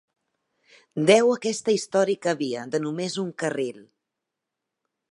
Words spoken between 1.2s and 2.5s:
aquesta històrica